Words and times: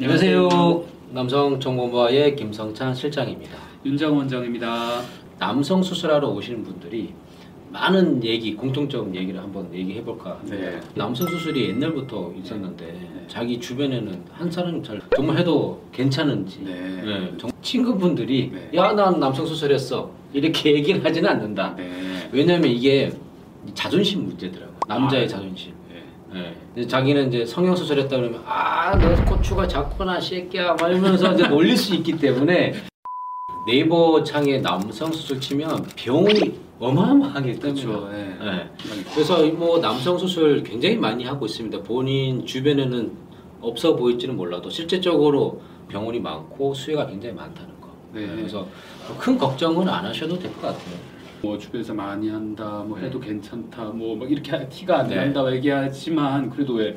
안녕하세요. 0.00 0.84
남성 1.12 1.58
정보부의 1.58 2.36
김성찬 2.36 2.94
실장입니다. 2.94 3.56
윤장 3.82 4.14
원장입니다. 4.14 5.00
남성 5.38 5.82
수술하러 5.82 6.28
오시는 6.28 6.62
분들이 6.64 7.14
많은 7.72 8.22
얘기, 8.22 8.54
공통적 8.54 9.14
얘기를 9.14 9.40
한번 9.40 9.72
얘기해 9.72 10.04
볼까 10.04 10.32
합니다. 10.38 10.54
네. 10.54 10.80
남성 10.94 11.26
수술이 11.26 11.70
옛날부터 11.70 12.30
있었는데 12.38 13.24
자기 13.26 13.58
주변에는 13.58 14.22
한 14.32 14.50
사람 14.50 14.82
잘 14.82 15.00
정말 15.16 15.38
해도 15.38 15.80
괜찮은지 15.92 16.60
네. 16.62 16.74
네, 17.02 17.32
정- 17.38 17.50
친구분들이 17.62 18.50
네. 18.52 18.70
야난 18.74 19.18
남성 19.18 19.46
수술했어 19.46 20.10
이렇게 20.34 20.74
얘기를 20.74 21.02
하지는 21.02 21.30
않는다. 21.30 21.74
네. 21.74 22.28
왜냐면 22.32 22.68
이게 22.70 23.10
자존심 23.72 24.26
문제더라고. 24.26 24.72
요 24.72 24.76
남자의 24.86 25.24
아. 25.24 25.28
자존심. 25.28 25.72
네. 26.74 26.86
자기는 26.86 27.28
이제 27.28 27.46
성형 27.46 27.74
수술 27.76 27.98
했다 28.00 28.16
그러면 28.16 28.42
아, 28.44 28.96
너 28.98 29.24
고추가 29.24 29.66
작구나, 29.66 30.20
새끼야, 30.20 30.74
막 30.74 30.88
이러면서 30.90 31.32
이제 31.32 31.46
놀릴 31.48 31.76
수 31.76 31.94
있기 31.94 32.18
때문에 32.18 32.74
네이버 33.66 34.22
창에 34.22 34.58
남성 34.58 35.10
수술 35.12 35.40
치면 35.40 35.86
병원이 35.96 36.54
어마어마하기 36.78 37.58
때문에. 37.58 37.82
그렇죠. 37.82 38.08
네. 38.12 38.36
예. 38.42 38.70
그래서 39.14 39.44
뭐 39.46 39.80
남성 39.80 40.18
수술 40.18 40.62
굉장히 40.62 40.96
많이 40.96 41.24
하고 41.24 41.46
있습니다. 41.46 41.82
본인 41.82 42.44
주변에는 42.44 43.12
없어 43.62 43.96
보일지는 43.96 44.36
몰라도 44.36 44.68
실제적으로 44.68 45.62
병원이 45.88 46.20
많고 46.20 46.74
수요가 46.74 47.06
굉장히 47.06 47.34
많다는 47.34 47.80
거. 47.80 47.88
네. 48.12 48.26
그래서 48.26 48.66
큰 49.18 49.38
걱정은 49.38 49.88
안 49.88 50.04
하셔도 50.04 50.38
될 50.38 50.52
것 50.52 50.60
같아요. 50.62 51.15
뭐 51.42 51.58
주변에서 51.58 51.92
많이 51.94 52.28
한다, 52.30 52.82
뭐 52.86 52.96
해도 52.98 53.20
괜찮다, 53.20 53.84
뭐 53.84 54.16
막 54.16 54.30
이렇게 54.30 54.66
티가 54.68 55.00
안 55.00 55.08
네. 55.08 55.16
난다 55.16 55.52
얘기하지만 55.54 56.48
그래도 56.50 56.74
왜 56.74 56.96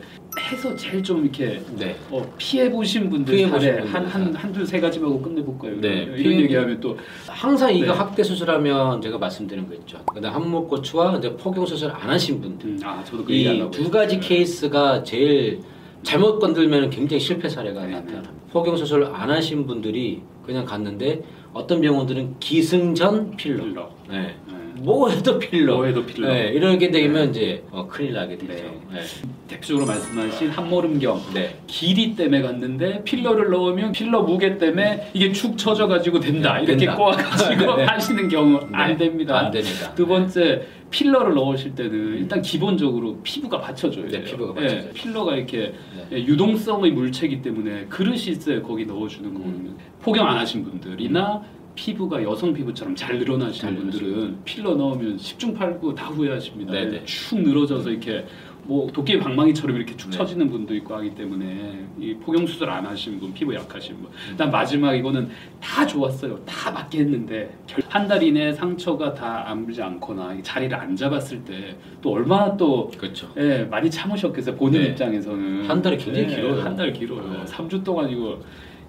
해서 0.52 0.74
제일 0.76 1.04
좀 1.04 1.24
이렇게 1.24 1.62
네. 1.78 1.96
어, 2.10 2.26
피해 2.38 2.72
보신 2.72 3.10
분들 3.10 3.36
피해 3.36 3.50
보신 3.50 3.60
사례 3.70 3.82
분들. 3.82 3.94
한한 3.96 4.34
한두 4.36 4.66
세 4.66 4.80
가지만 4.80 5.10
하고 5.10 5.22
끝내볼까요? 5.22 5.82
네. 5.82 6.04
이런 6.04 6.16
피해- 6.16 6.42
얘기하면 6.42 6.80
또 6.80 6.98
항상 7.28 7.74
이거 7.76 7.92
네. 7.92 7.98
학대 7.98 8.24
수술하면 8.24 9.02
제가 9.02 9.18
말씀드린 9.18 9.68
거 9.68 9.76
있죠. 9.76 10.00
그다음 10.06 10.34
함몰고추와 10.36 11.18
이제 11.18 11.36
포경 11.36 11.66
수술 11.66 11.92
안 11.92 12.10
하신 12.10 12.40
분들 12.42 12.70
음, 12.70 12.80
아 12.84 13.04
저도 13.04 13.26
그 13.26 13.34
얘기하려고 13.34 13.72
이 13.76 13.81
두 13.81 13.92
가지 13.92 14.16
했어요. 14.16 14.28
케이스가 14.30 15.04
제일 15.04 15.60
잘못 16.04 16.40
건들면 16.40 16.90
굉장히 16.92 17.20
실패 17.20 17.50
사례가 17.50 17.86
네, 17.86 17.92
나타납니다. 17.92 18.32
포경 18.52 18.78
수술 18.78 19.04
안 19.04 19.30
하신 19.30 19.66
분들이 19.68 20.22
그냥 20.50 20.66
갔는데 20.66 21.24
어떤 21.54 21.80
병원들은 21.80 22.40
기승전 22.40 23.38
filler. 23.38 23.64
filler. 23.64 23.90
네. 24.10 24.36
네. 24.48 24.59
뭐 24.82 25.10
해도 25.10 25.40
필러. 25.40 25.76
뭐 25.78 25.86
해도 25.86 26.06
필러. 26.06 26.28
네, 26.32 26.50
이렇게 26.54 26.90
되면 26.92 27.30
이제 27.30 27.64
어, 27.72 27.88
큰일 27.88 28.14
나게 28.14 28.38
되죠. 28.38 28.64
네. 28.92 29.02
대표적으로 29.48 29.86
말씀하신 29.86 30.50
한모름경 30.50 31.22
네. 31.34 31.58
길이 31.68 32.16
때문에 32.16 32.42
갔는데 32.42 33.04
필러를 33.04 33.50
넣으면 33.50 33.92
필러 33.92 34.22
무게 34.22 34.58
때문에 34.58 35.10
이게 35.14 35.32
축 35.32 35.58
처져가지고 35.58 36.20
된다 36.20 36.56
네, 36.58 36.64
이렇게 36.64 36.86
된다. 36.86 36.96
꼬아가지고 36.96 37.76
네. 37.78 37.84
하시는 37.86 38.30
경우 38.30 38.60
네. 38.60 38.68
안 38.72 38.98
됩니다. 38.98 39.38
안 39.40 39.52
됩니다. 39.52 39.94
두 39.96 40.06
번째 40.06 40.64
필러를 40.92 41.36
넣으실 41.36 41.76
때는 41.76 42.18
일단 42.18 42.42
기본적으로 42.42 43.20
피부가 43.24 43.60
받쳐줘야 43.62 44.06
네, 44.06 44.12
돼요. 44.12 44.24
피부가 44.24 44.62
예, 44.62 44.68
받쳐져요. 44.68 44.94
필러가 44.94 45.36
이렇게 45.36 45.74
네. 45.96 46.08
예, 46.14 46.18
유동성의 46.26 46.92
물체이기 46.92 47.42
때문에 47.42 47.86
그릇이 47.90 48.18
있어야 48.30 48.62
거기 48.62 48.86
넣어주는 48.86 49.34
거거든요. 49.34 49.72
포경 50.02 50.28
안 50.28 50.38
하신 50.38 50.64
분들이나 50.64 51.44
피부가 51.84 52.22
여성 52.22 52.54
피부처럼 52.54 52.94
잘 52.94 53.18
늘어나시는 53.20 53.74
잘 53.74 53.76
분들은 53.76 54.40
필러 54.44 54.76
넣으면 54.76 55.16
10중 55.16 55.58
8구 55.58 55.96
다 55.96 56.08
후회하십니다. 56.08 56.74
네네. 56.74 57.06
축 57.06 57.40
늘어져서 57.42 57.90
이렇게 57.90 58.26
뭐 58.66 58.92
도깨비 58.92 59.18
방망이처럼 59.24 59.78
이렇게 59.78 59.96
축 59.96 60.10
네. 60.12 60.18
처지는 60.18 60.50
분도 60.50 60.76
있고 60.76 60.94
하기 60.96 61.16
때문에 61.16 61.88
이 61.98 62.14
포경 62.16 62.46
수술 62.46 62.70
안 62.70 62.86
하신 62.86 63.18
분, 63.20 63.34
피부 63.34 63.56
약하신 63.56 63.96
분. 63.96 64.08
음. 64.08 64.12
일단 64.32 64.52
마지막 64.52 64.94
이거는 64.94 65.30
다 65.62 65.88
좋았어요. 65.88 66.38
다 66.46 66.70
맞게 66.70 67.00
했는데 67.00 67.58
한 67.88 68.08
달 68.10 68.22
이내 68.24 68.52
상처가 68.52 69.14
다 69.14 69.50
아물지 69.50 69.82
않거나 69.82 70.34
이 70.34 70.44
자리를 70.44 70.76
안 70.78 70.96
잡았을 70.98 71.46
때 71.46 71.78
또 72.02 72.12
얼마나 72.12 72.56
또 72.58 72.92
그렇죠. 72.98 73.30
예, 73.38 73.64
많이 73.72 73.90
참으셨겠어요. 73.90 74.56
본인 74.58 74.82
네. 74.82 74.88
입장에서는 74.90 75.64
한 75.70 75.82
달이 75.82 75.98
굉장히 75.98 76.28
네, 76.28 76.36
길어요. 76.36 76.62
한 76.62 76.76
달 76.76 76.92
길어요. 76.92 77.22
네. 77.32 77.46
3주 77.46 77.84
동안 77.86 78.10
이거 78.10 78.40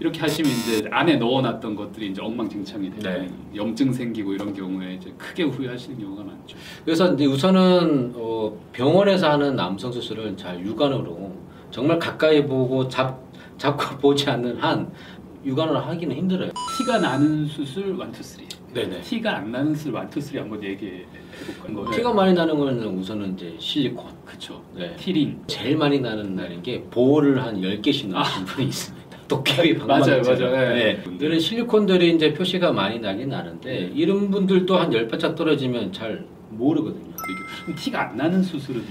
이렇게 0.00 0.18
하시면 0.20 0.50
이제 0.50 0.88
안에 0.90 1.16
넣어놨던 1.16 1.76
것들이 1.76 2.08
이제 2.08 2.22
엉망진창이 2.22 2.90
되고 2.90 3.02
네. 3.02 3.28
염증 3.54 3.92
생기고 3.92 4.32
이런 4.32 4.54
경우에 4.54 4.94
이제 4.94 5.12
크게 5.18 5.42
후회하시는 5.44 5.98
경우가 6.00 6.24
많죠. 6.24 6.56
그래서 6.84 7.12
이제 7.12 7.26
우선은 7.26 8.14
어, 8.16 8.58
병원에서 8.72 9.30
하는 9.30 9.54
남성 9.54 9.92
수술은 9.92 10.38
잘 10.38 10.58
육안으로 10.64 11.32
정말 11.70 11.98
가까이 11.98 12.44
보고 12.46 12.88
잡 12.88 13.20
잡고 13.58 13.98
보지 14.00 14.28
않는 14.30 14.56
한 14.56 14.90
육안으로 15.44 15.78
하기는 15.78 16.16
힘들어요. 16.16 16.50
티가 16.78 16.98
나는 16.98 17.46
수술 17.46 17.88
1, 17.88 17.94
2, 17.94 18.22
3. 18.22 18.44
네네. 18.72 19.00
티가 19.02 19.36
안 19.36 19.52
나는 19.52 19.74
수술 19.74 19.94
1, 19.94 20.08
2, 20.16 20.20
3 20.20 20.38
한번 20.40 20.64
얘기해 20.64 21.04
볼까요? 21.74 21.90
피가 21.94 22.12
많이 22.14 22.32
나는 22.32 22.58
거는 22.58 22.86
우선은 22.98 23.34
이제 23.34 23.54
실리콘. 23.58 24.06
그쵸. 24.24 24.62
네. 24.74 24.96
티링. 24.96 25.42
제일 25.46 25.76
많이 25.76 26.00
나는 26.00 26.34
날인 26.34 26.62
게 26.62 26.82
보호를 26.84 27.42
한 27.42 27.60
10개씩 27.60 28.08
넣으신 28.08 28.44
분이 28.46 28.68
있습니다. 28.68 28.99
도깨비 29.34 29.80
아. 29.82 29.86
맞아요. 29.86 30.22
맞아요. 30.22 30.50
네. 30.74 31.00
네. 31.04 31.04
이런 31.20 31.38
실리콘들이 31.38 32.14
이제 32.16 32.32
표시가 32.34 32.72
많이 32.72 32.98
나긴 32.98 33.28
나는데 33.28 33.92
이런 33.94 34.30
분들도 34.30 34.76
한 34.76 34.90
10발짝 34.90 35.36
떨어지면 35.36 35.92
잘 35.92 36.24
모르거든요. 36.50 37.14
티가 37.78 38.10
안 38.10 38.16
나는 38.16 38.42
수술은 38.42 38.82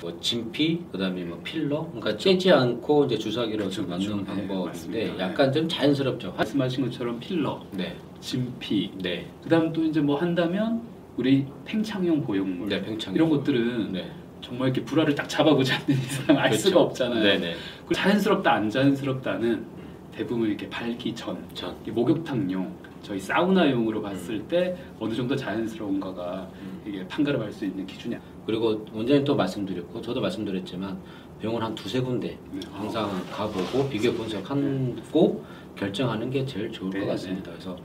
뭐뭐 0.00 0.18
진피, 0.20 0.80
그다음에 0.90 1.24
뭐 1.24 1.38
필러, 1.44 1.86
그러니까 1.92 2.16
째지 2.16 2.50
않고 2.50 3.04
이제 3.04 3.18
주사기로 3.18 3.58
그렇죠, 3.58 3.82
넣는 3.82 3.98
그렇죠. 3.98 4.16
네, 4.16 4.24
방법인데 4.24 4.66
맞습니다. 4.68 5.18
약간 5.20 5.52
좀 5.52 5.68
자연스럽죠. 5.68 6.28
화- 6.30 6.36
말씀하신 6.38 6.84
것처럼 6.86 7.20
필러, 7.20 7.62
네, 7.72 7.94
진피, 8.20 8.90
네, 8.96 9.26
그다음 9.42 9.72
또 9.74 9.84
이제 9.84 10.00
뭐 10.00 10.16
한다면 10.16 10.80
우리 11.18 11.44
팽창용 11.66 12.22
보형물 12.22 12.68
네, 12.70 12.80
팽창 12.82 13.14
이런 13.14 13.28
것들은 13.28 13.92
네, 13.92 14.10
정말 14.40 14.68
이렇게 14.68 14.82
불화를 14.82 15.14
딱 15.14 15.28
잡아보지 15.28 15.70
않는 15.74 15.90
이상 15.90 16.38
알 16.38 16.48
그렇죠. 16.48 16.68
수가 16.70 16.80
없잖아요. 16.80 17.22
네, 17.22 17.38
네, 17.38 17.54
그 17.86 17.94
자연스럽다 17.94 18.54
안 18.54 18.70
자연스럽다는 18.70 19.81
대부분 20.12 20.48
이렇게 20.48 20.68
발기 20.68 21.14
전 21.14 21.42
전, 21.54 21.74
목욕탕용 21.86 22.92
저희 23.02 23.18
사우나용으로 23.18 24.00
봤을 24.00 24.40
때 24.46 24.76
어느 25.00 25.14
정도 25.14 25.34
자연스러운가가 25.34 26.48
음. 26.60 26.82
이게 26.86 27.06
판가름할 27.08 27.50
수 27.50 27.64
있는 27.64 27.86
기준이 27.86 28.16
그리고 28.46 28.84
원장님 28.92 29.24
또 29.24 29.34
말씀드렸고 29.34 30.00
저도 30.00 30.20
말씀드렸지만 30.20 30.98
병원 31.40 31.62
한 31.62 31.74
두세 31.74 32.00
군데 32.00 32.38
네. 32.52 32.60
항상 32.72 33.10
가보고 33.32 33.88
비교 33.88 34.12
분석하고 34.12 35.44
결정하는 35.76 36.30
게 36.30 36.44
제일 36.44 36.70
좋을 36.70 36.90
네, 36.90 37.00
것 37.00 37.06
같습니다. 37.12 37.50
그래서 37.50 37.76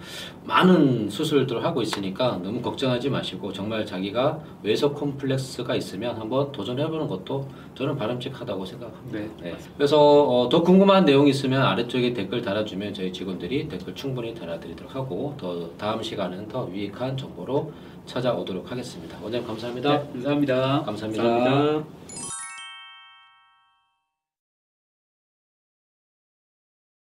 많은 0.44 1.10
수술들을 1.10 1.64
하고 1.64 1.82
있으니까 1.82 2.40
너무 2.44 2.62
걱정하지 2.62 3.10
마시고 3.10 3.54
정말 3.54 3.86
자기가 3.86 4.40
외석 4.64 4.96
콤플렉스가 4.96 5.76
있으면 5.76 6.18
한번 6.18 6.52
도전해보는 6.52 7.08
것도 7.08 7.48
저는 7.76 7.96
바람직하다고 7.96 8.66
생각합니다. 8.66 9.20
네. 9.20 9.30
네. 9.42 9.56
그래서 9.76 9.98
어, 10.00 10.50
더 10.50 10.62
궁금한 10.62 11.06
내용 11.06 11.28
있으면 11.28 11.62
아래쪽에 11.62 12.14
댓글 12.14 12.42
달아주면 12.42 12.94
저희 12.94 13.12
직원들이 13.12 13.68
댓글 13.68 13.96
충분히 13.96 14.34
달아드리도록 14.34 14.96
하고 14.96 15.34
더 15.38 15.70
다음 15.78 16.02
시간은 16.02 16.48
더 16.48 16.70
유익한 16.72 17.18
정보로 17.18 17.72
찾아오도록 18.06 18.72
하겠습니다. 18.72 19.18
원장님 19.22 19.48
감사합니다. 19.48 19.92
네, 19.92 20.10
감사합니다. 20.14 20.84
감사합니다. 20.84 21.24
감사합니다. 21.24 22.07